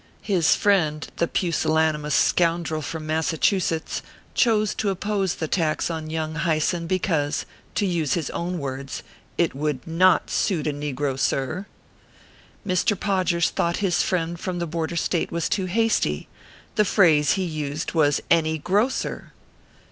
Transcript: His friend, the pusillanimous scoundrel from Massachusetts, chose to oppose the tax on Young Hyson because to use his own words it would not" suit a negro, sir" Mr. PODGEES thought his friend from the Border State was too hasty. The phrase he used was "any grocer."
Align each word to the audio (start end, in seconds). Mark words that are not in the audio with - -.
His 0.23 0.55
friend, 0.55 1.05
the 1.17 1.27
pusillanimous 1.27 2.15
scoundrel 2.15 2.81
from 2.81 3.05
Massachusetts, 3.05 4.01
chose 4.33 4.73
to 4.73 4.89
oppose 4.89 5.35
the 5.35 5.47
tax 5.47 5.91
on 5.91 6.09
Young 6.09 6.33
Hyson 6.33 6.87
because 6.87 7.45
to 7.75 7.85
use 7.85 8.13
his 8.15 8.31
own 8.31 8.57
words 8.57 9.03
it 9.37 9.53
would 9.53 9.85
not" 9.85 10.31
suit 10.31 10.65
a 10.65 10.73
negro, 10.73 11.19
sir" 11.19 11.67
Mr. 12.67 12.99
PODGEES 12.99 13.51
thought 13.51 13.77
his 13.77 14.01
friend 14.01 14.39
from 14.39 14.57
the 14.57 14.65
Border 14.65 14.95
State 14.95 15.31
was 15.31 15.47
too 15.47 15.65
hasty. 15.65 16.27
The 16.77 16.85
phrase 16.85 17.33
he 17.33 17.43
used 17.43 17.91
was 17.93 18.19
"any 18.31 18.57
grocer." 18.57 19.33